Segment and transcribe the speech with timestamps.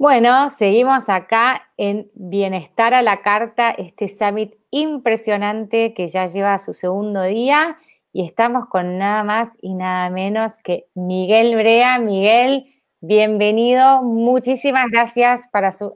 [0.00, 6.72] Bueno, seguimos acá en Bienestar a la Carta, este summit impresionante que ya lleva su
[6.72, 7.76] segundo día
[8.12, 11.98] y estamos con nada más y nada menos que Miguel Brea.
[11.98, 14.04] Miguel, bienvenido.
[14.04, 15.50] Muchísimas gracias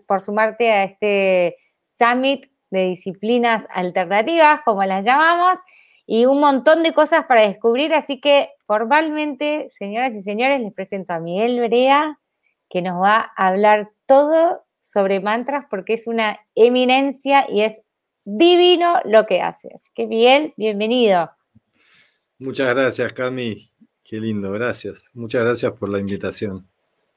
[0.09, 5.61] por sumarte a este summit de disciplinas alternativas, como las llamamos,
[6.07, 7.95] y un montón de cosas para descubrir.
[7.95, 12.19] Así que formalmente, señoras y señores, les presento a Miguel Brea
[12.73, 17.83] que nos va a hablar todo sobre mantras porque es una eminencia y es
[18.25, 19.69] divino lo que hace.
[19.75, 21.31] Así que Miguel, bienvenido.
[22.39, 23.71] Muchas gracias, Cami.
[24.03, 25.11] Qué lindo, gracias.
[25.12, 26.67] Muchas gracias por la invitación.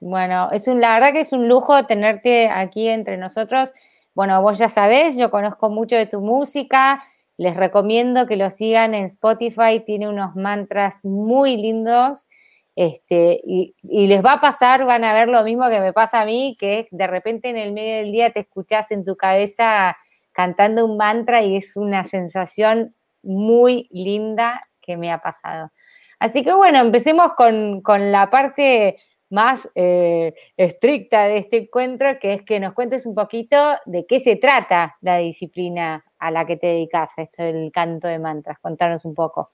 [0.02, 3.74] Bueno, es un, la verdad que es un lujo tenerte aquí entre nosotros.
[4.14, 7.02] Bueno, vos ya sabés, yo conozco mucho de tu música.
[7.38, 9.82] Les recomiendo que lo sigan en Spotify.
[9.86, 12.28] Tiene unos mantras muy lindos.
[12.76, 16.26] Este, y, les va a pasar, van a ver lo mismo que me pasa a
[16.26, 19.98] mí, que de repente en el medio del día te escuchás en tu cabeza
[20.34, 25.72] cantando un mantra y es una sensación muy linda que me ha pasado.
[26.20, 28.98] Así que bueno, empecemos con, la parte
[29.30, 34.20] más eh, estricta de este encuentro, que es que nos cuentes un poquito de qué
[34.20, 38.60] se trata la disciplina a la que te dedicas, esto del canto de mantras.
[38.60, 39.52] Contanos un poco.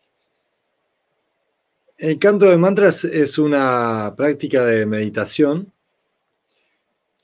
[2.02, 5.72] El canto de mantras es una práctica de meditación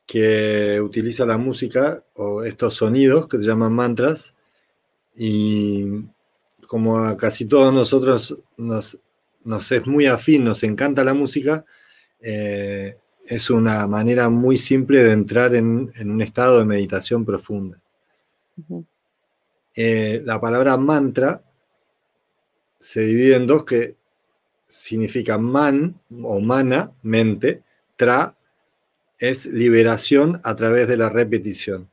[0.06, 4.36] que utiliza la música o estos sonidos que se llaman mantras
[5.16, 6.05] y
[6.67, 9.00] como a casi todos nosotros nos,
[9.72, 11.66] es muy afín, nos encanta la música,
[12.22, 17.82] eh, es una manera muy simple de entrar en, un estado de meditación profunda.
[19.73, 21.42] Eh, la palabra mantra
[22.77, 23.96] se divide en dos que
[24.67, 27.64] significa man o mana, mente,
[27.95, 28.36] tra
[29.20, 31.89] es liberación a través de la repetición.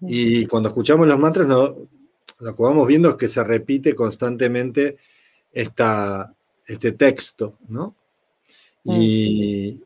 [0.00, 1.76] Y cuando escuchamos los mantras, no,
[2.38, 4.96] lo que vamos viendo es que se repite constantemente
[5.52, 6.34] esta,
[6.66, 7.94] este texto, ¿no?
[8.84, 9.82] Y,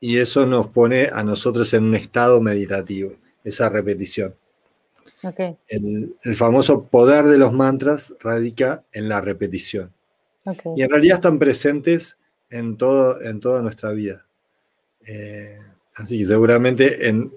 [0.00, 3.12] eso nos pone a nosotros en un estado meditativo,
[3.42, 4.34] esa repetición.
[5.66, 9.92] El, el, famoso poder de los mantras radica en la repetición.
[10.76, 12.18] Y en realidad están presentes
[12.50, 14.26] en, todo, en toda nuestra vida.
[15.06, 15.58] Eh,
[15.94, 17.30] así que seguramente en,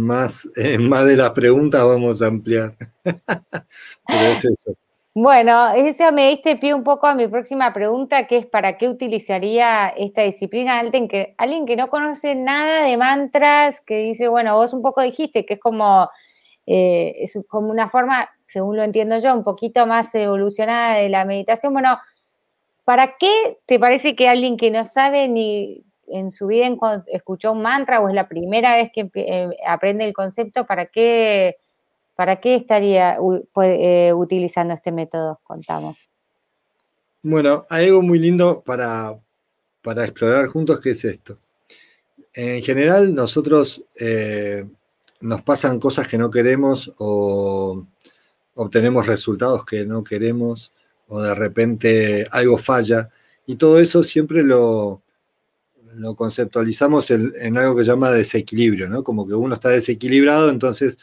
[0.00, 2.74] más, en más de las preguntas vamos a ampliar.
[3.02, 4.76] Pero es eso.
[5.14, 8.88] Bueno, eso me diste pie un poco a mi próxima pregunta, que es ¿para qué
[8.88, 14.56] utilizaría esta disciplina alguien que, alguien que no conoce nada de mantras, que dice, bueno,
[14.56, 16.08] vos un poco dijiste que es como,
[16.66, 21.26] eh, es como una forma, según lo entiendo yo, un poquito más evolucionada de la
[21.26, 21.74] meditación.
[21.74, 21.98] Bueno,
[22.84, 26.68] ¿Para qué te parece que alguien que no sabe ni en su vida
[27.06, 31.56] escuchó un mantra o es la primera vez que eh, aprende el concepto, ¿para qué,
[32.14, 33.16] para qué estaría
[33.62, 35.40] eh, utilizando este método?
[35.42, 35.98] Contamos.
[37.22, 39.18] Bueno, hay algo muy lindo para,
[39.84, 41.38] explorar juntos que es esto.
[42.34, 44.64] En general, nosotros eh,
[45.20, 47.86] nos pasan cosas que no queremos o
[48.54, 50.72] obtenemos resultados que no queremos
[51.08, 53.10] o de repente algo falla.
[53.46, 55.02] Y todo eso siempre lo,
[55.94, 59.04] lo conceptualizamos en, algo que se llama desequilibrio, ¿no?
[59.04, 60.98] Como que uno está desequilibrado, entonces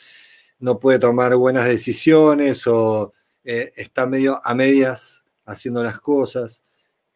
[0.59, 6.63] no puede tomar buenas decisiones o eh, está medio a medias haciendo las cosas.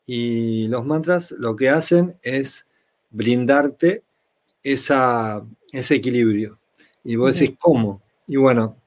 [0.06, 2.66] Y los mantras lo que hacen es
[3.10, 4.04] brindarte
[4.62, 6.60] esa, ese equilibrio.
[7.04, 8.02] Y vos decís, ¿cómo?
[8.28, 8.78] Y bueno,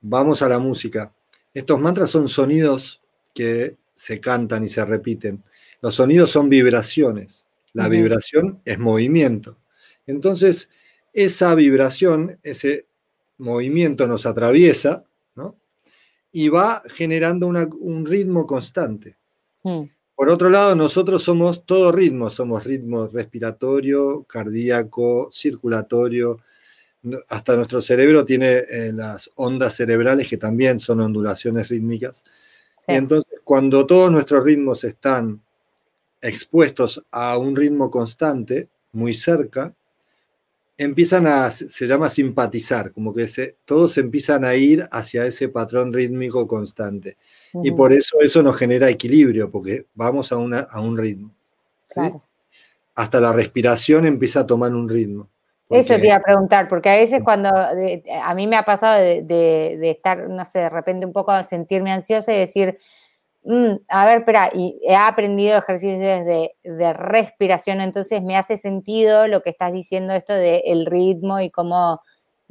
[0.00, 1.12] vamos a la música.
[1.54, 3.00] Estos mantras son sonidos
[3.34, 5.42] que se cantan y se repiten.
[5.82, 7.46] Los sonidos son vibraciones.
[7.72, 9.58] La vibración es movimiento.
[10.06, 10.70] Entonces,
[11.12, 12.86] esa vibración, ese
[13.38, 15.04] movimiento nos atraviesa,
[15.34, 15.56] ¿no?
[16.32, 19.16] Y va generando un ritmo constante.
[19.64, 19.84] Mm.
[20.20, 26.40] Por otro lado, nosotros somos todo ritmo, somos ritmo respiratorio, cardíaco, circulatorio.
[27.30, 32.24] Hasta nuestro cerebro tiene eh, las ondas cerebrales que también son ondulaciones rítmicas.
[32.86, 35.40] Entonces, cuando todos nuestros ritmos están
[36.20, 39.74] expuestos a un ritmo constante, muy cerca,
[40.76, 43.28] empiezan a, se llama simpatizar, como que
[43.64, 47.16] todos empiezan a ir hacia ese patrón rítmico constante.
[47.62, 51.32] Y por eso eso nos genera equilibrio, porque vamos a, a un ritmo.
[52.94, 55.28] Hasta la respiración empieza a tomar un ritmo.
[55.70, 59.78] Eso te iba a preguntar, porque a veces cuando a mí me ha pasado de,
[59.82, 62.76] estar, no sé, de repente un poco sentirme ansiosa y decir,
[63.44, 69.28] mm, a ver, espera, y he aprendido ejercicios de, de, respiración, entonces me hace sentido
[69.28, 72.00] lo que estás diciendo, esto del ritmo y cómo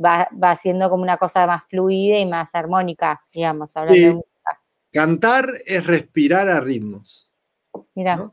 [0.04, 4.24] va, va siendo como una cosa más fluida y más armónica, digamos, hablando
[4.92, 7.32] Cantar es respirar a ritmos.
[7.94, 8.32] Mira.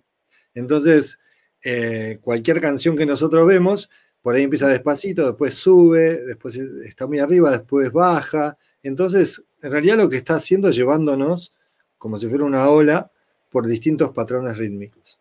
[0.54, 1.18] Entonces,
[1.62, 3.90] eh, cualquier canción que nosotros vemos,
[4.26, 8.58] por ahí empieza despacito, después sube, después está muy arriba, después baja.
[8.82, 11.52] Entonces, en realidad lo que está haciendo es llevándonos,
[11.96, 13.08] como si fuera una ola,
[13.52, 15.20] por distintos patrones rítmicos.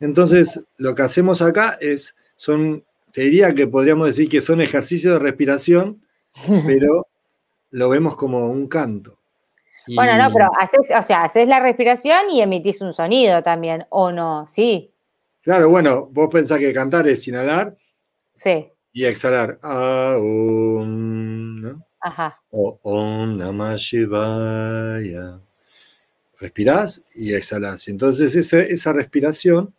[0.00, 2.82] Entonces, lo que hacemos acá es, son,
[3.12, 6.02] te diría que podríamos decir que son ejercicios de respiración,
[6.66, 7.06] pero
[7.70, 9.16] lo vemos como un canto.
[9.94, 14.10] Bueno, no, pero haces, o sea, haces la respiración y emitís un sonido también, ¿o
[14.10, 14.44] no?
[14.48, 14.90] Sí.
[15.40, 17.76] Claro, bueno, vos pensás que cantar es inhalar
[18.30, 18.68] sí.
[18.92, 19.58] y exhalar.
[19.62, 21.86] Aum, ¿no?
[22.00, 22.40] Ajá.
[22.50, 25.40] O Om Namah Shivaya.
[26.38, 27.88] Respirás y exhalás.
[27.88, 29.74] Entonces esa, respiración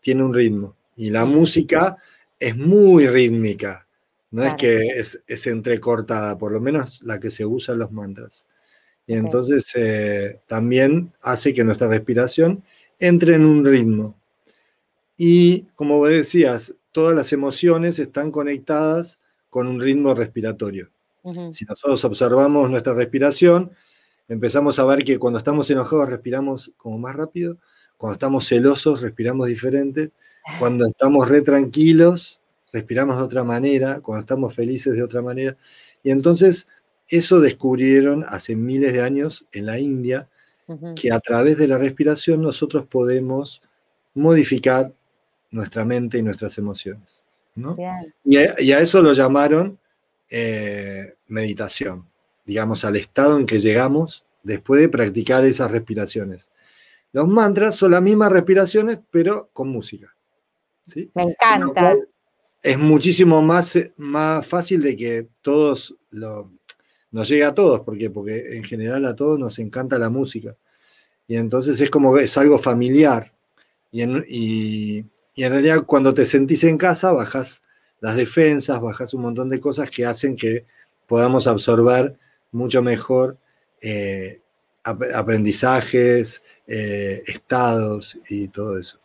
[0.00, 0.76] tiene un ritmo.
[0.96, 1.96] Y la música
[2.38, 3.86] es muy rítmica.
[4.30, 7.90] No es que es, es, entrecortada, por lo menos la que se usa en los
[7.90, 8.46] mantras.
[9.06, 12.62] Y entonces eh, también hace que nuestra respiración
[12.98, 14.18] entre en un ritmo.
[15.16, 19.20] Y como decías, todas las emociones están conectadas
[19.50, 20.88] con un ritmo respiratorio.
[21.50, 23.70] Si nosotros observamos nuestra respiración,
[24.28, 27.58] empezamos a ver que cuando estamos enojados respiramos como más rápido,
[27.98, 30.12] cuando estamos celosos respiramos diferente,
[30.58, 32.40] cuando estamos re tranquilos
[32.72, 35.54] respiramos de otra manera, cuando estamos felices de otra manera.
[36.02, 36.66] Y entonces
[37.08, 40.30] eso descubrieron hace miles de años en la India,
[40.94, 43.60] que a través de la respiración nosotros podemos
[44.14, 44.94] modificar
[45.56, 47.20] nuestra mente y nuestras emociones.
[48.24, 49.78] Y, a, eso lo llamaron
[50.28, 52.06] eh, meditación,
[52.44, 56.50] digamos, al estado en que llegamos después de practicar esas respiraciones.
[57.12, 60.14] Los mantras son las mismas respiraciones, pero con música.
[61.14, 61.96] Me encanta.
[62.62, 66.50] Es muchísimo más, más fácil de que todos lo,
[67.10, 70.54] nos llegue a todos, porque Porque en general a todos nos encanta la música.
[71.26, 73.32] Y entonces es como que es algo familiar.
[73.90, 75.04] Y en, y,
[75.36, 77.62] y en realidad cuando te sentís en casa, bajas
[78.00, 80.64] las defensas, bajas un montón de cosas que hacen que
[81.06, 82.16] podamos absorber
[82.52, 83.36] mucho mejor
[83.82, 84.40] eh,
[84.82, 88.98] aprendizajes, eh, estados y todo eso.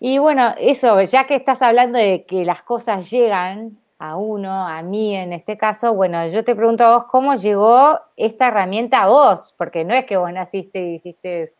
[0.00, 4.82] Y bueno, eso, ya que estás hablando de que las cosas llegan a uno, a
[4.82, 9.08] mí en este caso, bueno, yo te pregunto a vos, ¿cómo llegó esta herramienta a
[9.08, 9.54] vos?
[9.58, 11.52] Porque no es que vos naciste y dijiste,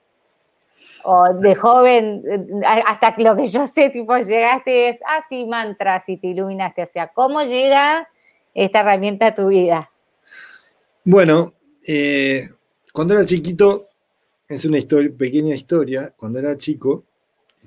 [1.04, 2.22] o de joven,
[2.64, 6.82] hasta lo que yo sé, tipo, llegaste, es, ah, sí, mantras y te iluminaste.
[6.82, 8.08] O sea, ¿cómo llega
[8.54, 9.90] esta herramienta a tu vida?
[11.04, 11.54] Bueno,
[11.86, 12.48] eh,
[12.92, 13.88] cuando era chiquito,
[14.48, 17.04] es una historia, pequeña historia, cuando era chico,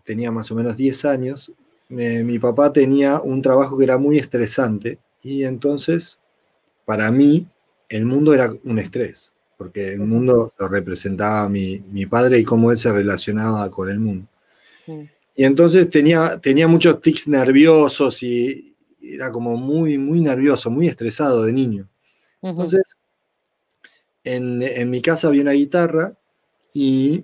[0.04, 1.52] tenía más o menos 10 años,
[1.90, 6.20] mi papá tenía un trabajo que era muy estresante y entonces,
[6.86, 7.48] para mí,
[7.90, 12.72] el mundo era un estrés porque el mundo lo representaba mi, mi padre y cómo
[12.72, 14.28] él se relacionaba con el mundo.
[15.36, 21.44] Y entonces tenía, tenía muchos tics nerviosos y era como muy, muy nervioso, muy estresado
[21.44, 21.88] de niño.
[22.42, 23.00] Entonces,
[24.24, 26.16] en, en, mi casa había una guitarra
[26.74, 27.24] y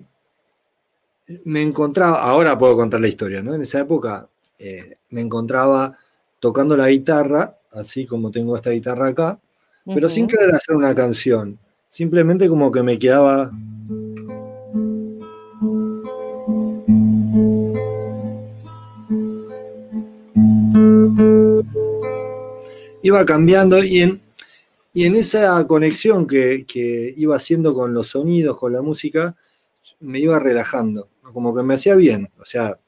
[1.44, 3.54] me encontraba, ahora puedo contar la historia, ¿no?
[3.54, 5.96] En esa época eh, me encontraba
[6.40, 9.40] tocando la guitarra, así como tengo esta guitarra acá,
[9.84, 11.58] pero sin querer hacer una canción
[11.92, 13.52] simplemente como que me quedaba...
[23.02, 24.22] Iba cambiando y en,
[24.94, 26.64] y en esa conexión que,
[27.16, 29.36] iba haciendo con los sonidos, con la música,
[30.00, 32.30] me iba relajando, como que me hacía bien.
[32.40, 32.78] O sea,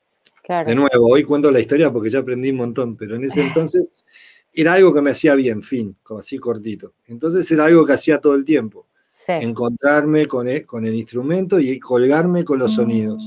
[0.49, 4.07] de nuevo, hoy cuento la historia porque ya aprendí un montón, pero en ese entonces
[4.55, 6.95] era algo que me hacía bien, fin, como así cortito.
[7.07, 8.87] Entonces era algo que hacía todo el tiempo
[9.29, 12.75] encontrarme con el, con el, instrumento y colgarme con los mm.
[12.75, 13.25] sonidos.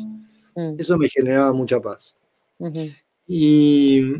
[0.56, 0.75] Mm.
[0.77, 2.15] Eso me generaba mucha paz.
[3.25, 4.13] y,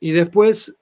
[0.00, 0.74] después,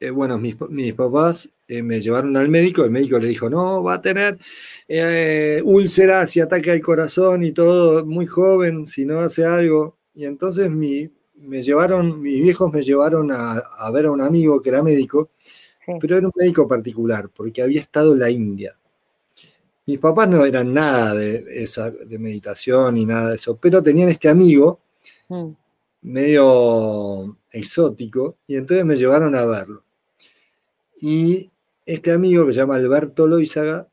[0.00, 3.94] eh, bueno, mis, papás eh, me llevaron al médico, el médico le dijo, no, va
[3.94, 4.38] a tener
[4.86, 9.96] eh, úlceras y ataque al corazón y todo, muy joven, si no hace algo.
[10.14, 14.60] Y entonces mi, me llevaron, mis viejos me llevaron a, a, ver a un amigo
[14.60, 15.30] que era médico,
[16.00, 18.76] pero era un médico particular, porque había estado en la India.
[19.86, 24.08] Mis papás no eran nada de, esa, de meditación ni nada de eso, pero tenían
[24.08, 24.80] este amigo
[25.28, 25.48] mm.
[26.02, 29.84] medio exótico y entonces me llevaron a verlo.
[31.00, 31.50] Y
[31.84, 33.88] este amigo que se llama Alberto Loizaga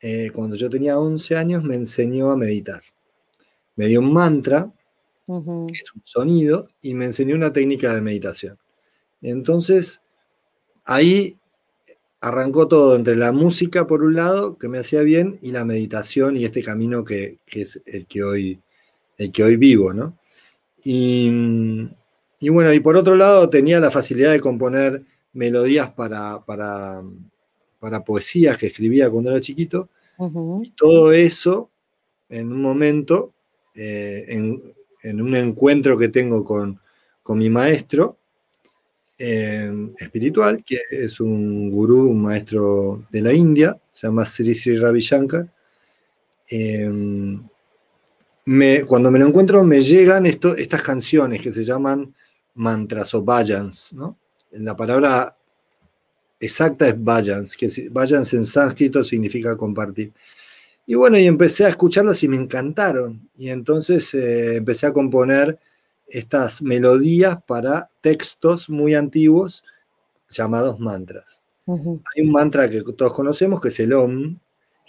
[0.00, 2.80] eh, cuando yo tenía 11 años, me enseñó a meditar.
[3.76, 4.72] Me dio un mantra,
[5.26, 8.58] que es un sonido, y me enseñó una técnica de meditación.
[9.20, 10.00] Entonces,
[10.84, 11.38] ahí
[12.20, 16.36] arrancó todo entre la música, por un lado, que me hacía bien, y la meditación
[16.36, 18.60] y este camino que, es el que, hoy,
[19.16, 20.18] el que hoy vivo, ¿no?
[20.84, 21.30] Y,
[22.50, 27.02] bueno, y por otro lado, tenía la facilidad de componer melodías para, para,
[28.04, 29.88] poesías que escribía cuando era chiquito.
[30.62, 31.70] y todo eso,
[32.28, 33.32] en un momento,
[33.74, 36.78] eh, en, un encuentro que tengo con,
[37.22, 38.19] con mi maestro,
[39.22, 44.78] Em, espiritual, que es un gurú, un maestro de la India, se llama Sri Sri
[44.78, 45.46] Ravi Shankar.
[46.48, 47.46] Em,
[48.86, 52.14] cuando me lo encuentro me llegan estas canciones que se llaman
[52.54, 53.92] mantras o bhajans.
[53.92, 54.16] ¿no?
[54.52, 55.36] La palabra
[56.40, 60.14] exacta es bhajans, que bhajans en sánscrito significa compartir.
[60.86, 63.28] Y bueno, y empecé a escucharlas y me encantaron.
[63.36, 65.58] Y entonces eh, empecé a componer
[66.10, 69.64] estas melodías para textos muy antiguos
[70.28, 71.42] llamados mantras.
[71.66, 74.36] Hay un mantra que todos conocemos que es el OM,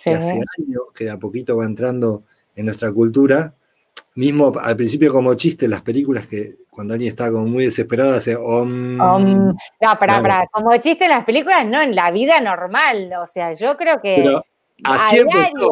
[0.03, 2.23] que hace años que de a poquito va entrando
[2.55, 3.53] en nuestra cultura.
[4.15, 8.35] Mismo al principio como chiste las películas que cuando alguien está como muy desesperado hace
[8.35, 8.97] OM.
[8.97, 9.55] No,
[9.99, 13.11] para, para, como chiste en las películas, no, en la vida normal.
[13.21, 14.23] O sea, yo creo que...
[14.83, 15.69] así empezó.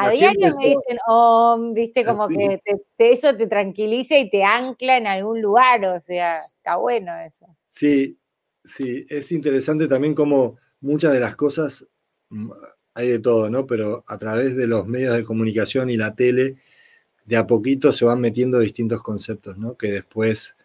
[0.00, 2.60] A diario me dicen, oh, viste, como que
[2.98, 7.46] eso te tranquiliza y te ancla en algún lugar, o sea, está bueno eso.
[7.68, 8.16] Sí,
[8.64, 11.86] sí, es interesante también como muchas de las cosas,
[12.28, 12.50] mm,
[12.94, 13.66] hay de todo, ¿no?
[13.66, 16.54] Pero a través de los medios de comunicación y la tele,
[17.24, 19.76] de a poquito se van metiendo distintos conceptos, ¿no?
[19.76, 20.56] Que después,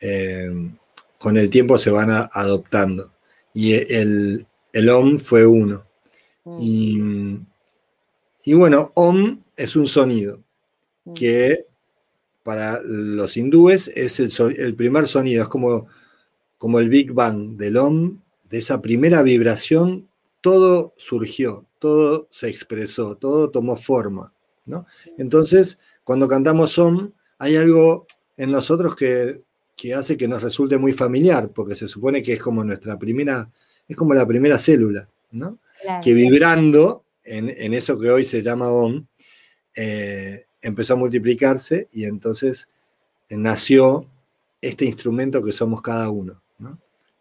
[0.00, 0.76] em,
[1.18, 3.12] con el tiempo, se van adoptando.
[3.54, 5.86] Y el, el OM fue uno.
[6.44, 6.56] Mm.
[6.60, 7.00] Y
[8.44, 10.42] y bueno, Om es un sonido
[11.04, 11.12] mm.
[11.14, 11.66] que
[12.42, 15.86] para los hindúes es el, primer sonido, es como,
[16.58, 20.08] como el Big Bang del Om, de esa primera vibración,
[20.40, 24.32] todo surgió, todo se expresó, todo tomó forma.
[24.64, 24.86] ¿no?
[25.18, 28.06] Entonces, cuando cantamos Om, hay algo
[28.36, 29.42] en nosotros que,
[29.94, 33.50] hace que nos resulte muy familiar, porque se supone que es como nuestra primera,
[33.86, 35.58] es como la primera célula, ¿no?
[36.02, 39.06] Que vibrando en, eso que hoy se llama OM,
[39.76, 42.68] eh, empezó a multiplicarse y entonces
[43.30, 44.06] nació
[44.60, 46.42] este instrumento que somos cada uno.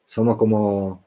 [0.06, 1.06] Somos como,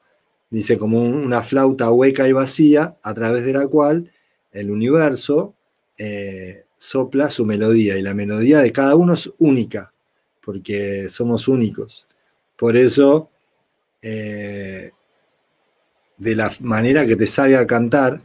[0.49, 4.09] dice, como una flauta hueca y vacía a través de la cual
[4.53, 5.53] el universo
[5.97, 9.93] eh, sopla su melodía y la melodía de cada uno es única,
[10.41, 12.07] porque somos únicos.
[12.55, 13.29] Por eso,
[14.01, 14.91] eh,
[16.17, 18.21] de la manera que te salga a cantar,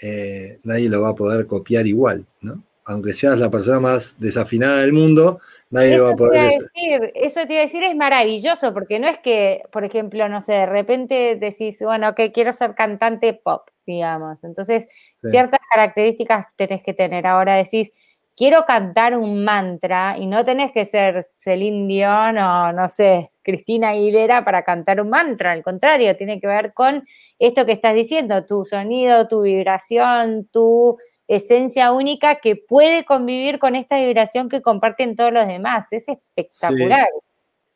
[0.00, 2.62] eh, nadie lo va a poder copiar igual, ¿no?
[2.88, 7.10] Aunque seas la persona más desafinada del mundo, nadie lo va a poder decir.
[7.14, 10.52] Eso te iba a decir, es maravilloso, porque no es que, por ejemplo, no sé,
[10.52, 14.44] de repente decís, bueno, que quiero ser cantante pop, digamos.
[14.44, 14.86] Entonces,
[15.20, 17.26] ciertas características tenés que tener.
[17.26, 17.92] Ahora decís,
[18.36, 23.90] quiero cantar un mantra y no tenés que ser Celine Dion o no sé, Cristina
[23.90, 27.06] Aguilera para cantar un mantra, al contrario, tiene que ver con
[27.38, 30.98] esto que estás diciendo, tu sonido, tu vibración, tu
[31.28, 35.92] esencia única que puede convivir con esta vibración que comparten todos los demás.
[35.92, 37.06] Es espectacular.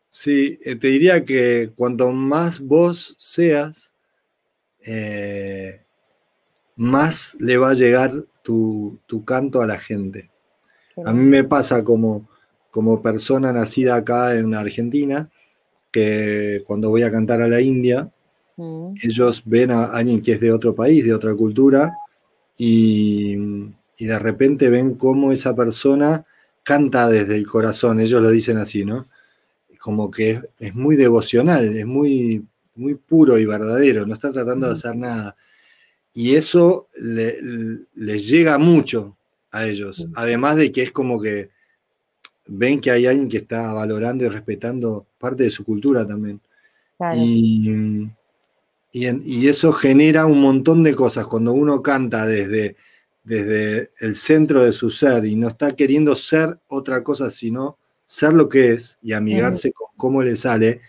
[0.09, 3.95] Sí, eh, te diría que cuanto más vos seas,
[4.85, 5.83] eh,
[6.75, 8.11] más le va a llegar
[8.43, 10.31] tu canto a la gente.
[11.05, 12.29] A mí me pasa como,
[12.71, 15.31] como persona nacida acá en Argentina,
[15.91, 18.11] que cuando voy a cantar a la India,
[18.57, 18.95] mm.
[19.03, 21.93] ellos ven a alguien que es de otro país, de otra cultura,
[22.57, 23.37] y,
[23.99, 26.25] de repente ven cómo esa persona
[26.63, 29.09] canta desde el corazón, ellos lo dicen así, ¿no?
[29.79, 34.73] Como que es, muy devocional, es muy, muy puro y verdadero, no está tratando de
[34.73, 35.37] hacer nada.
[36.15, 39.17] Y eso les llega mucho,
[39.51, 40.07] a ellos.
[40.15, 41.51] Además de que es como que
[42.47, 46.41] ven que hay alguien que está valorando y respetando parte de su cultura también.
[47.17, 47.71] Y,
[48.93, 51.27] y, eso genera un montón de cosas.
[51.27, 52.77] Cuando uno canta desde,
[53.23, 58.33] desde el centro de su ser y no está queriendo ser otra cosa, sino ser
[58.33, 60.81] lo que es y amigarse con cómo le sale,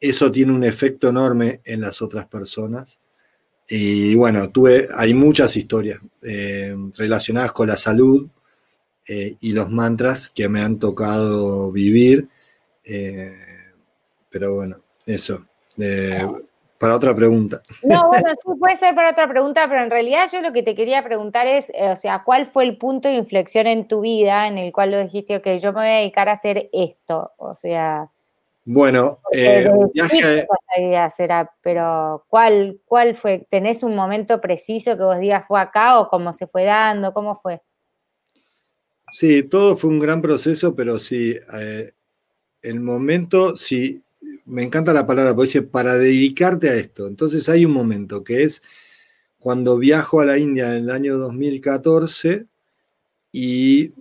[0.00, 3.00] eso tiene un efecto enorme en las otras personas.
[3.68, 8.28] Y bueno, tuve, hay muchas historias eh, relacionadas con la salud
[9.08, 12.28] eh, y los mantras que me han tocado vivir.
[12.84, 13.55] Eh,
[14.38, 14.76] pero bueno,
[15.06, 15.46] eso.
[16.78, 17.62] para otra pregunta.
[17.82, 20.74] No, bueno, sí puede ser para otra pregunta, pero en realidad yo lo que te
[20.74, 24.46] quería preguntar es, eh, o sea, ¿cuál fue el punto de inflexión en tu vida
[24.46, 27.32] en el cual lo dijiste, ok, yo me voy a dedicar a hacer esto?
[27.38, 28.10] O sea...
[28.66, 30.46] Bueno, eh, viaje...
[31.16, 33.46] Será, pero ¿cuál, ¿cuál fue?
[33.48, 37.14] ¿Tenés un momento preciso que vos digas fue acá o cómo se fue dando?
[37.14, 37.62] ¿Cómo fue?
[39.12, 41.90] Sí, todo fue un gran proceso, pero sí, eh,
[42.66, 44.04] el momento, sí,
[44.46, 47.06] me encanta la palabra, porque dice, para dedicarte a esto.
[47.06, 48.62] Entonces hay un momento que es
[49.38, 52.46] cuando viajo a la India en el año 2014
[53.32, 53.92] y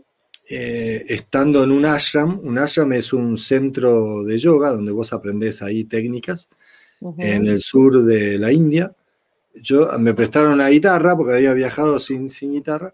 [0.50, 5.62] eh, estando en un ashram, un ashram es un centro de yoga donde vos aprendés
[5.62, 6.50] ahí técnicas
[7.18, 8.96] en el sur de la India.
[9.56, 12.94] Yo, me prestaron una guitarra porque había viajado sin, sin guitarra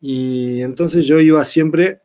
[0.00, 2.00] y entonces yo iba siempre,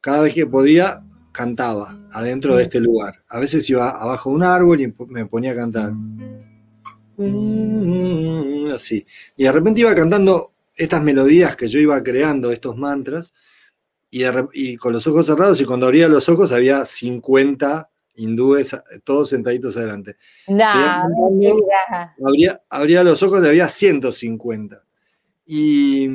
[0.00, 1.04] cada vez que podía,
[1.38, 3.22] cantaba adentro de este lugar.
[3.28, 5.92] A veces iba abajo de un árbol y me ponía a cantar.
[7.16, 9.06] Mm, así.
[9.36, 13.32] Y de repente iba cantando estas melodías que yo iba creando, estos mantras,
[14.10, 19.76] y, con los ojos cerrados, y cuando abría los ojos había 50 hindúes, todos sentaditos
[19.76, 20.16] adelante.
[22.26, 24.82] abría, abría, los ojos y había 150.
[25.46, 26.08] Y,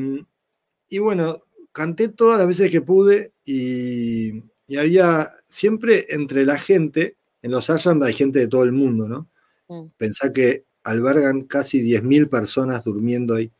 [0.89, 7.13] y bueno, canté todas las veces que pude y, y había siempre entre la gente,
[7.41, 9.29] en los ashrams hay gente de todo el mundo, ¿no?
[9.67, 9.89] Mm.
[9.97, 13.51] Pensá que albergan casi 10.000 personas durmiendo ahí.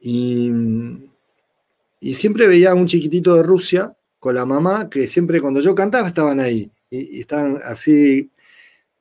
[0.00, 0.50] Y,
[2.14, 6.08] siempre veía a un chiquitito de Rusia con la mamá, que siempre cuando yo cantaba
[6.08, 6.70] estaban ahí.
[6.90, 8.30] Y, estaban así.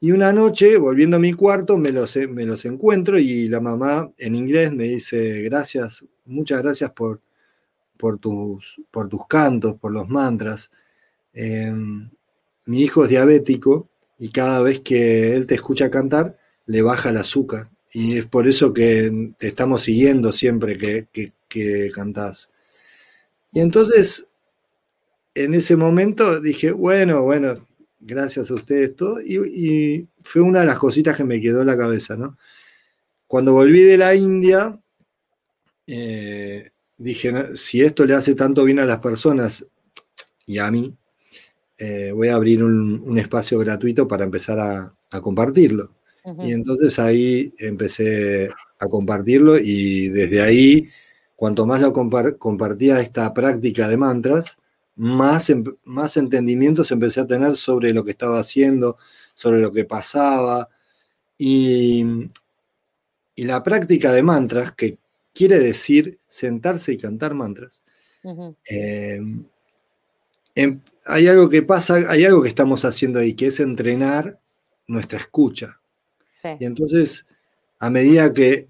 [0.02, 4.10] Y una noche, volviendo a mi cuarto, me los, me los encuentro y la mamá
[4.18, 7.22] en inglés me dice, gracias, muchas gracias por,
[7.98, 10.72] por, tus, por tus cantos, por los mantras.
[11.34, 17.18] Mi hijo es diabético y cada vez que él te escucha cantar, le baja el
[17.18, 17.70] azúcar.
[17.92, 21.08] Y es por eso que te estamos siguiendo siempre que,
[21.48, 22.52] que, cantás.
[23.52, 24.28] Y entonces,
[25.34, 27.66] en ese momento dije, bueno, bueno,
[28.00, 29.20] gracias a ustedes todo.
[29.22, 32.38] Y, fue una de las cositas que me quedó en la cabeza, ¿no?
[33.26, 34.80] Cuando volví de la India,
[35.88, 39.66] eh, dije, si esto le hace tanto bien a las personas
[40.46, 40.96] y a mí,
[41.80, 45.96] eh, voy a abrir un, espacio gratuito para empezar a, compartirlo.
[46.44, 50.88] Y entonces ahí empecé a compartirlo y desde ahí,
[51.36, 54.60] cuanto más lo compartía esta práctica de mantras,
[54.96, 58.98] más, em, más entendimientos empecé a tener sobre lo que estaba haciendo,
[59.34, 60.70] sobre lo que pasaba.
[61.38, 62.06] Y,
[63.36, 65.00] y la práctica de mantras, que
[65.34, 67.82] quiere decir sentarse y cantar mantras,
[71.06, 74.40] Hay algo que pasa, hay algo que estamos haciendo ahí, que es entrenar
[74.88, 75.80] nuestra escucha.
[76.60, 77.26] Y entonces,
[77.80, 78.68] a medida que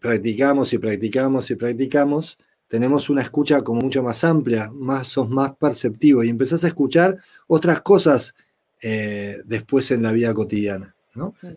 [0.00, 5.56] practicamos y practicamos y practicamos, tenemos una escucha como mucho más amplia, más, sos más
[5.56, 8.34] perceptivo y empezás a escuchar otras cosas
[8.82, 10.94] eh, después en la vida cotidiana,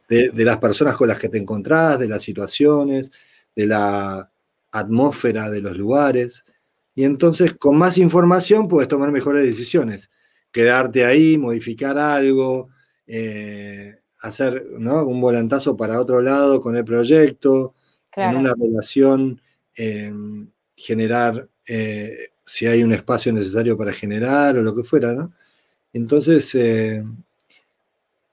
[0.08, 3.12] de, de, las personas con las que te encontrás, de las situaciones,
[3.56, 4.32] de la
[4.72, 6.46] atmósfera de los lugares.
[6.96, 10.10] Y entonces con más información puedes tomar mejores decisiones.
[10.52, 12.70] Quedarte ahí, modificar algo,
[13.08, 17.74] eh, hacer un volantazo para otro lado con el proyecto,
[18.16, 19.42] en una relación
[19.76, 25.34] em, generar, eh, si hay un espacio necesario para generar o lo que fuera, ¿no?
[25.94, 27.04] Entonces, eh,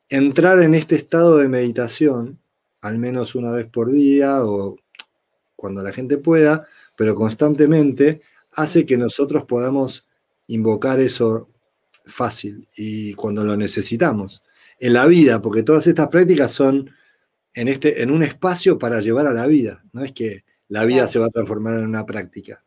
[0.08, 2.38] entrar en este estado de meditación,
[2.80, 4.76] al menos una vez por día o
[5.56, 6.66] cuando la gente pueda,
[6.96, 8.20] pero constantemente,
[8.58, 10.06] hace que nosotros podamos
[10.48, 11.48] invocar eso
[12.04, 14.42] fácil y cuando lo necesitamos.
[14.80, 16.90] En la vida, porque todas estas prácticas son
[17.54, 21.08] en, este, en un espacio para llevar a la vida, no es que la vida
[21.08, 22.62] se va a transformar en una práctica.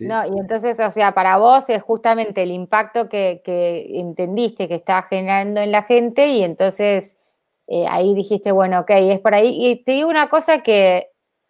[0.00, 3.42] No, y entonces, o sea, para vos es justamente el impacto que,
[3.90, 7.18] entendiste que estaba generando en la gente y entonces
[7.66, 9.54] eh, ahí dijiste, bueno, ok, es por ahí.
[9.66, 11.08] Y te digo una cosa que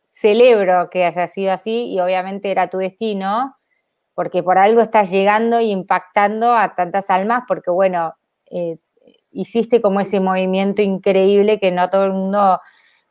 [0.09, 3.57] celebro que haya sido así y obviamente era tu destino,
[4.14, 8.14] porque por algo estás llegando y impactando a tantas almas, porque bueno,
[8.51, 8.77] eh,
[9.33, 12.61] hiciste como ese movimiento increíble que no todo el mundo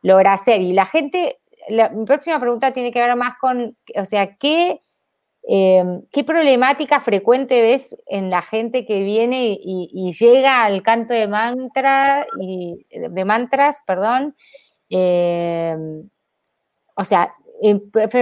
[0.01, 0.61] logra hacer.
[0.61, 1.39] Y la gente,
[1.93, 4.81] mi próxima pregunta tiene que ver más con, o sea, ¿qué,
[5.43, 11.27] em, ¿qué problemática frecuente ves en la gente que viene y, llega al canto de
[11.27, 14.35] mantra y de mantras, perdón?
[14.89, 16.09] Em,
[16.95, 17.33] o sea,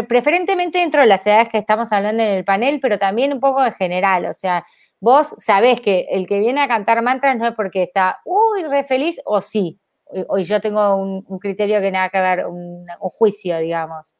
[0.07, 3.65] preferentemente dentro de las edades que estamos hablando en el panel, pero también un poco
[3.65, 4.65] en general, o sea,
[4.99, 8.83] vos sabés que el que viene a cantar mantras no es porque está, uy, re
[8.83, 9.79] feliz, o sí,
[10.27, 14.15] hoy yo tengo un, criterio que nada que ver, un, juicio, digamos.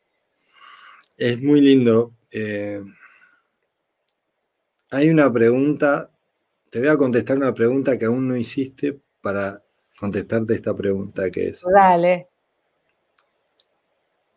[1.17, 2.13] Es muy lindo.
[2.31, 2.81] Eh,
[4.91, 6.09] hay una pregunta,
[6.69, 9.61] te voy a contestar una pregunta que aún no hiciste para
[9.99, 11.65] contestarte esta pregunta que es.
[11.73, 12.29] Dale.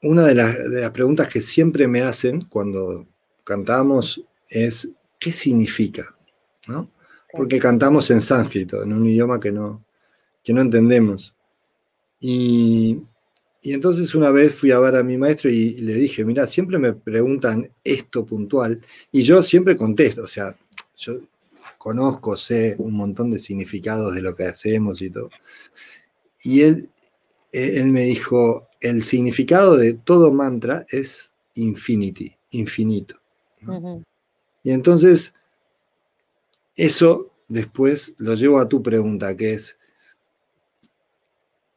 [0.03, 3.07] Una de las, preguntas que siempre me hacen cuando
[3.45, 4.88] cantamos es,
[5.19, 6.15] ¿qué significa?
[7.33, 9.85] Porque cantamos en sánscrito, en un idioma que no,
[10.43, 11.35] que no entendemos.
[12.21, 13.01] Y,
[13.62, 16.93] entonces una vez fui a ver a mi maestro y, le dije, mira, siempre me
[16.95, 18.81] preguntan esto puntual
[19.12, 20.57] y yo siempre contesto, o sea,
[20.97, 21.21] yo
[21.79, 25.31] conozco, sé un montón de significados de lo que hacemos y todo.
[26.43, 26.88] Y él,
[27.53, 33.21] él me dijo, el significado de todo mantra es infinity, infinito.
[34.65, 35.35] Y entonces,
[36.75, 39.77] eso después lo llevo a tu pregunta, que es,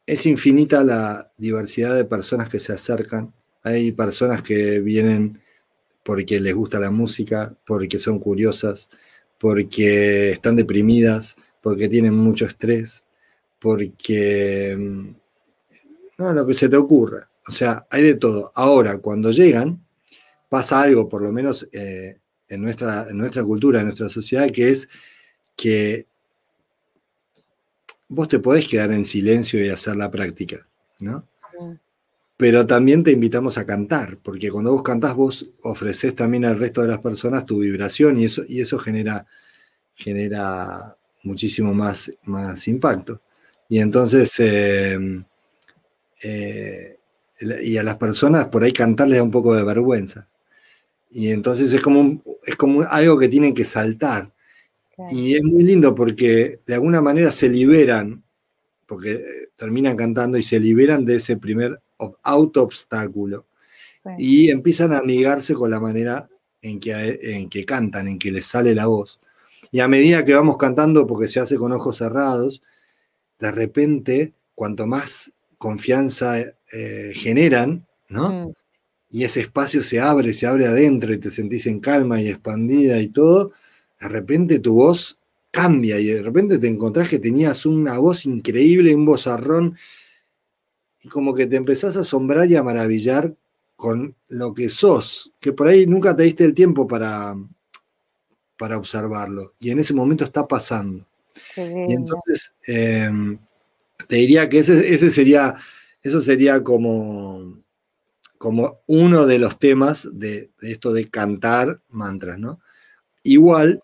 [0.06, 3.32] es infinita la diversidad de personas que se acercan.
[3.62, 5.40] Hay personas que vienen
[6.02, 8.88] porque les gusta la música, porque son curiosas,
[9.38, 13.04] porque están deprimidas, porque tienen mucho estrés,
[13.58, 15.14] porque...
[16.18, 17.28] No, lo que se te ocurra.
[17.46, 18.50] O sea, hay de todo.
[18.54, 19.84] Ahora, cuando llegan,
[20.48, 24.70] pasa algo, por lo menos eh, en, nuestra, en nuestra cultura, en nuestra sociedad, que
[24.70, 24.88] es
[25.54, 26.06] que
[28.08, 30.66] vos te podés quedar en silencio y hacer la práctica,
[31.00, 31.26] ¿no?
[32.36, 36.82] Pero también te invitamos a cantar, porque cuando vos cantás, vos ofreces también al resto
[36.82, 39.26] de las personas tu vibración y eso, y eso genera,
[39.94, 43.22] genera muchísimo más, más impacto.
[43.68, 45.24] Y entonces, em,
[46.22, 46.98] eh,
[47.62, 50.28] y a las personas por ahí cantar les da un poco de vergüenza.
[51.10, 54.32] Y entonces es como, es como algo que tienen que saltar.
[55.10, 58.24] Y es muy lindo porque de alguna manera se liberan,
[58.86, 59.24] porque eh,
[59.56, 61.80] terminan cantando y se liberan de ese primer
[62.22, 63.46] auto-obstáculo
[64.18, 66.28] y empiezan a amigarse con la manera
[66.62, 69.20] en que, en que cantan, en que les sale la voz.
[69.70, 72.62] Y a medida que vamos cantando, porque se hace con ojos cerrados,
[73.38, 76.38] de repente, cuanto más confianza
[76.72, 78.46] eh, generan, ¿no?
[78.46, 78.52] Mm.
[79.10, 83.00] Y ese espacio se abre, se abre adentro y te sentís en calma y expandida
[83.00, 83.52] y todo,
[84.00, 85.18] de repente tu voz
[85.50, 89.76] cambia y de repente te encontrás que tenías una voz increíble, un vozarrón
[91.02, 93.34] y como que te empezás a asombrar y a maravillar
[93.76, 97.36] con lo que sos, que por ahí nunca te diste el tiempo para,
[98.58, 99.52] para observarlo.
[99.60, 101.06] Y en ese momento está pasando.
[101.56, 103.38] Y entonces, em,
[104.08, 105.54] te diría que ese, sería,
[106.02, 107.62] eso sería como,
[108.38, 112.60] como uno de los temas de, de, esto de cantar mantras, ¿no?
[113.22, 113.82] Igual,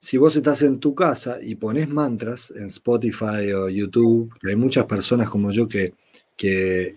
[0.00, 4.86] si vos estás en tu casa y pones mantras en Spotify o YouTube, hay muchas
[4.86, 5.94] personas como yo que,
[6.36, 6.96] que,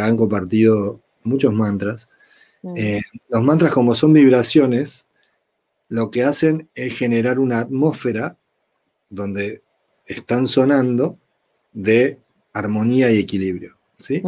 [0.00, 2.08] han compartido muchos mantras,
[2.62, 2.72] mm.
[2.76, 5.08] eh, los mantras como son vibraciones,
[5.88, 8.38] lo que hacen es generar una atmósfera
[9.10, 9.63] donde
[10.06, 11.18] están sonando
[11.72, 12.18] de
[12.52, 13.76] armonía y equilibrio.
[13.98, 14.22] ¿sí?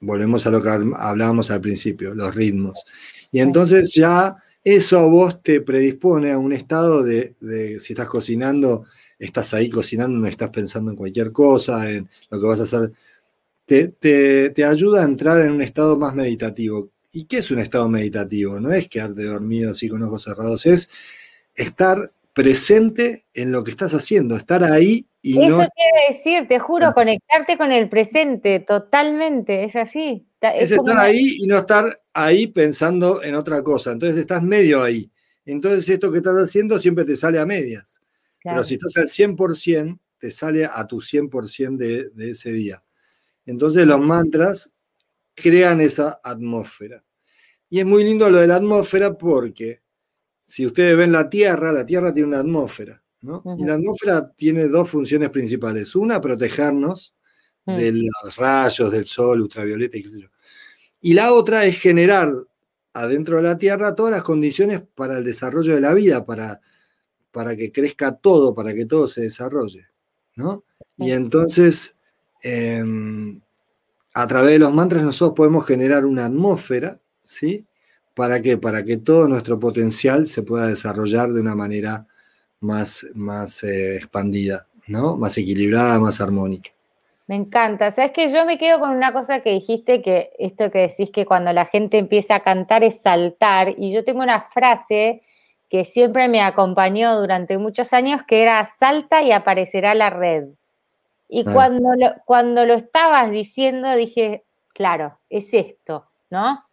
[0.00, 2.84] Volvemos a lo que hablábamos al principio, los ritmos.
[3.30, 7.34] Y entonces ya eso a vos te predispone a un estado de,
[7.78, 8.84] si estás cocinando,
[9.18, 12.92] estás ahí cocinando, no estás pensando en cualquier cosa, en lo que vas a hacer.
[13.64, 16.90] Te, ayuda a entrar en un estado más meditativo.
[17.12, 18.60] ¿Y qué es un estado meditativo?
[18.60, 20.88] No es quedarte dormido así con ojos cerrados, es
[21.54, 26.92] estar presente en lo que estás haciendo, estar ahí y Eso quiere decir, te juro,
[26.92, 30.24] conectarte con el presente, totalmente, es así.
[30.40, 33.90] Es, estar ahí y no estar ahí pensando en otra cosa.
[33.90, 35.10] Entonces estás medio ahí.
[35.46, 38.00] Entonces esto que estás haciendo siempre te sale a medias.
[38.44, 42.84] Pero si estás al 100%, te sale a tu 100% de, de ese día.
[43.46, 44.72] Entonces los mantras
[45.34, 47.02] crean esa atmósfera.
[47.68, 49.82] Y es muy lindo lo de la atmósfera porque
[50.48, 53.02] si ustedes ven la Tierra, la Tierra tiene una atmósfera.
[53.20, 53.42] ¿no?
[53.58, 55.94] Y la atmósfera tiene dos funciones principales.
[55.96, 57.14] Una, protegernos
[57.68, 57.76] Mm.
[57.76, 60.28] de los rayos del sol, ultravioleta y qué sé yo.
[61.02, 62.32] Y la otra es generar
[62.94, 66.62] adentro de la Tierra todas las condiciones para el desarrollo de la vida, para,
[67.30, 69.86] para que crezca todo, para que todo se desarrolle.
[70.34, 70.64] ¿no?
[70.96, 71.94] Y entonces,
[72.42, 73.40] em,
[74.14, 77.66] a través de los mantras nosotros podemos generar una atmósfera, ¿sí?
[78.18, 78.58] ¿Para qué?
[78.58, 82.04] Para que todo nuestro potencial se pueda desarrollar de una manera
[82.58, 85.16] más, más eh, expandida, ¿no?
[85.16, 86.70] Más equilibrada, más armónica.
[87.28, 87.92] Me encanta.
[87.92, 91.26] Sabes que yo me quedo con una cosa que dijiste, que esto que decís que
[91.26, 93.74] cuando la gente empieza a cantar es saltar.
[93.78, 95.22] Y yo tengo una frase
[95.70, 100.48] que siempre me acompañó durante muchos años, que era salta y aparecerá la red.
[101.28, 104.42] Y cuando, lo, cuando lo estabas diciendo, dije,
[104.74, 106.67] claro, es esto, ¿no?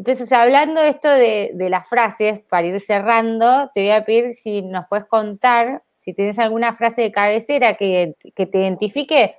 [0.00, 4.86] Entonces, hablando esto de, las frases, para ir cerrando, te voy a pedir si nos
[4.88, 9.36] puedes contar, si tienes alguna frase de cabecera que, que te identifique,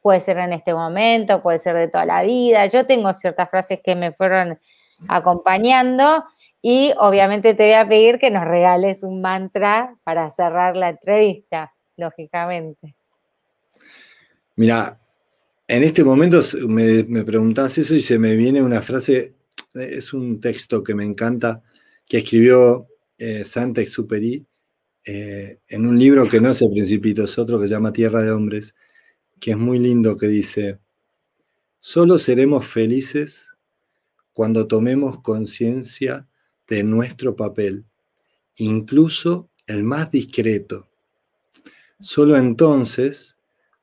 [0.00, 2.66] puede ser en este momento, puede ser de toda la vida.
[2.66, 4.60] Yo tengo ciertas frases que me fueron
[5.08, 6.22] acompañando
[6.62, 11.74] y obviamente te voy a pedir que nos regales un mantra para cerrar la entrevista,
[11.96, 12.94] lógicamente.
[14.54, 15.00] Mira,
[15.66, 19.39] en este momento me, me preguntás eso y se me viene una frase
[19.74, 21.62] es un texto que me encanta,
[22.06, 24.46] que escribió eh, Saint-Exupéry
[25.06, 28.22] eh, en un libro que no es El Principito, es otro que se llama Tierra
[28.22, 28.74] de Hombres,
[29.38, 30.78] que es muy lindo, que dice,
[31.78, 33.48] solo seremos felices
[34.32, 36.28] cuando tomemos conciencia
[36.68, 37.84] de nuestro papel,
[38.56, 40.88] incluso el más discreto.
[41.98, 43.36] Solo entonces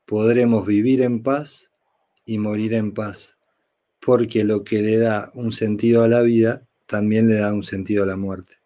[0.04, 1.70] podremos vivir en paz
[2.24, 3.37] y morir en paz
[4.08, 8.04] porque lo que le da un sentido a la vida también le da un sentido
[8.04, 8.56] a la muerte.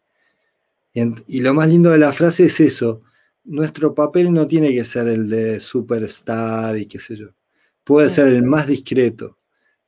[0.94, 3.02] Y, lo más lindo de la frase es eso,
[3.42, 7.30] nuestro papel no tiene que ser el de superstar y qué sé yo,
[7.82, 9.36] puede ser el más discreto,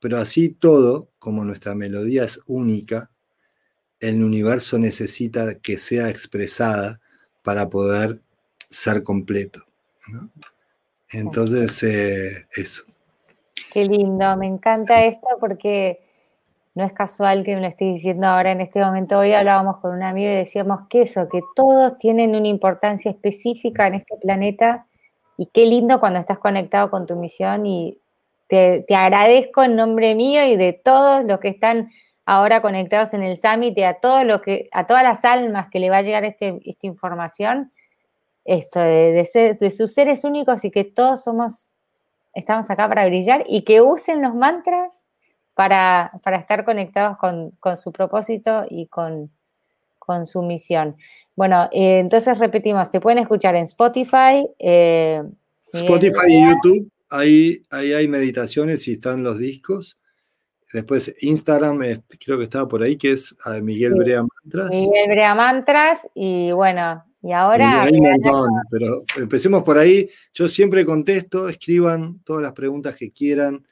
[0.01, 3.09] pero así todo, como nuestra melodía es única,
[4.01, 6.99] el universo necesita que sea expresada
[7.43, 8.19] para poder
[8.69, 9.65] ser completo.
[11.11, 12.83] Entonces, eh, eso.
[13.75, 15.99] Qué lindo, me encanta esto porque
[16.75, 19.19] no es casual que me lo esté diciendo ahora en este momento.
[19.19, 23.87] Hoy hablábamos con un amigo y decíamos que eso, que todos tienen una importancia específica
[23.87, 24.85] en este planeta
[25.37, 27.99] y qué lindo cuando estás conectado con tu misión y
[28.47, 31.91] te, agradezco en nombre mío y de todos los que están
[32.25, 35.89] ahora conectados en el Summit y a, todos que, a todas las almas que le
[35.89, 37.71] va a llegar este, esta información,
[38.43, 41.69] esto de, de sus seres únicos y que todos somos
[42.35, 44.93] estamos acá para brillar y que usen los mantras
[45.55, 49.31] para, estar conectados con, su propósito y con,
[50.25, 50.97] su misión.
[51.35, 54.47] Bueno, eh, entonces repetimos, te pueden escuchar en Spotify.
[54.59, 55.23] Eh,
[55.73, 59.97] Spotify y YouTube, ahí, ahí hay meditaciones y están los discos.
[60.73, 61.79] Después Instagram,
[62.23, 64.69] creo que estaba por ahí, que es Miguel Brea Mantras.
[64.71, 67.81] Miguel Brea Mantras y bueno, y ahora...
[67.81, 70.07] hay un montón, pero empecemos por ahí.
[70.31, 73.65] Yo siempre contesto, escriban todas las preguntas que quieran.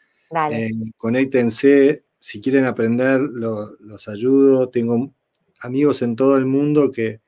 [0.50, 4.70] Eh, conéctense, si quieren aprender, los ayudo.
[4.70, 5.14] Tengo
[5.62, 7.22] amigos en todo el mundo que,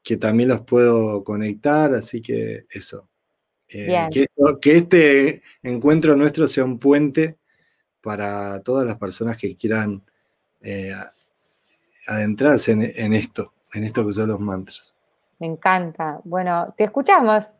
[0.00, 3.08] que también los puedo conectar, así que eso.
[3.68, 7.36] Eh, que, este encuentro nuestro sea un puente
[8.00, 10.04] para todas las personas que quieran
[10.60, 10.92] eh,
[12.06, 14.94] adentrarse en esto, en esto que son los mantras.
[15.38, 16.20] Me encanta.
[16.24, 17.54] Bueno, te escuchamos.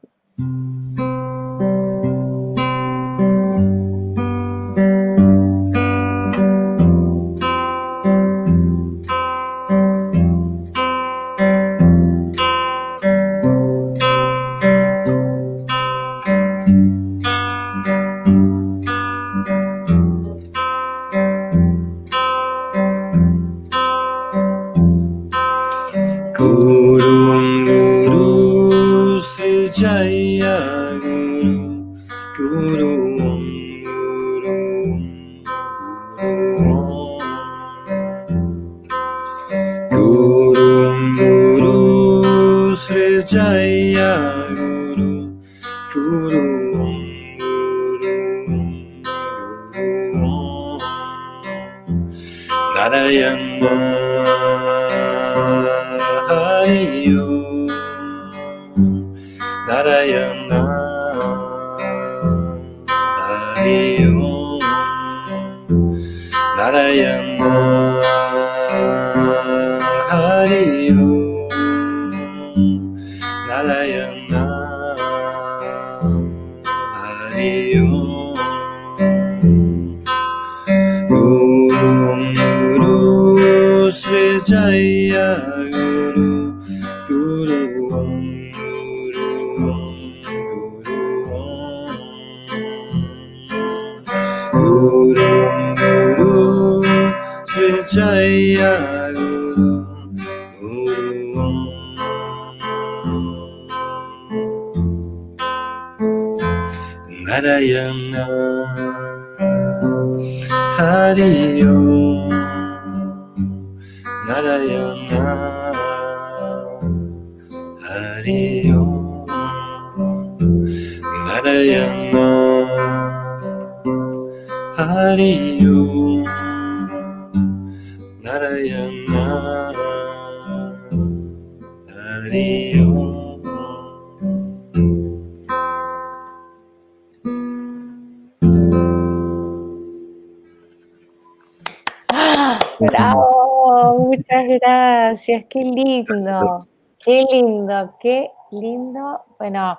[142.80, 143.98] ¡Bravo!
[143.98, 146.58] Muchas gracias, qué lindo,
[147.04, 149.24] qué lindo, qué lindo.
[149.38, 149.78] Bueno,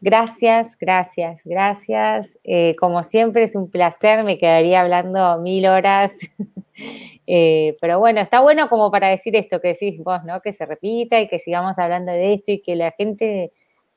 [0.00, 2.38] gracias, gracias, gracias.
[2.44, 6.16] Eh, como siempre es un placer, me quedaría hablando mil horas.
[7.30, 10.40] Eh, pero bueno, está bueno como para decir esto que decís vos, ¿no?
[10.40, 13.52] Que se repita y que sigamos hablando de esto y que la gente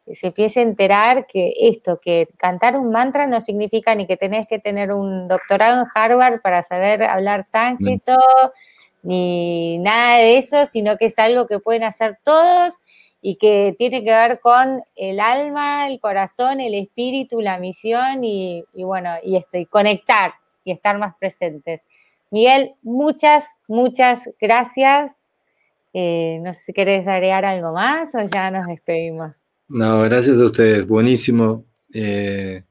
[0.08, 4.48] se empiece a enterar que esto, que cantar un mantra no significa ni que tenés
[4.48, 8.18] que tener un doctorado en Harvard para saber hablar sánscrito,
[9.04, 12.80] ni nada de eso, sino que es algo que pueden hacer todos
[13.22, 18.66] y que tiene que ver con el alma, el corazón, el espíritu, la misión y,
[18.74, 21.86] bueno, y esto, y conectar y estar más presentes.
[22.32, 25.12] Miguel, muchas, muchas gracias.
[25.94, 29.50] Eh, no sé si querés agregar algo más o ya nos despedimos.
[29.68, 30.88] No, gracias a ustedes.
[30.88, 32.64] Buenísimo eh,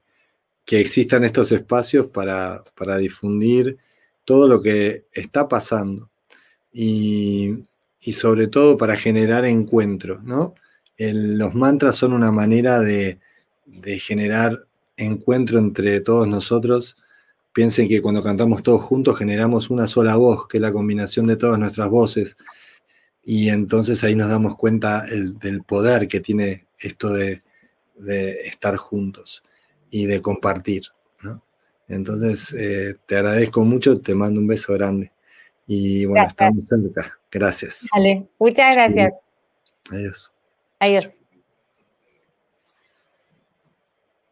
[0.65, 2.63] que existan estos espacios para,
[2.99, 3.77] difundir
[4.25, 6.09] todo lo que está pasando
[6.71, 7.65] y,
[8.01, 10.55] sobre todo para generar encuentros, ¿no?
[10.97, 13.19] los mantras son una manera de,
[13.65, 14.65] de generar
[14.97, 16.97] encuentro entre todos nosotros.
[17.53, 21.37] Piensen que cuando cantamos todos juntos generamos una sola voz, que es la combinación de
[21.37, 22.37] todas nuestras voces.
[23.23, 27.41] Y entonces ahí nos damos cuenta del poder que tiene esto de,
[28.45, 29.43] estar juntos
[29.91, 30.83] y de compartir.
[31.87, 35.11] Entonces, eh, te agradezco mucho, te mando un beso grande.
[35.67, 37.20] Y bueno, estamos cerca.
[37.31, 37.87] Gracias.
[37.93, 39.13] Vale, muchas gracias.
[39.89, 40.31] Adiós.
[40.79, 41.20] Adiós.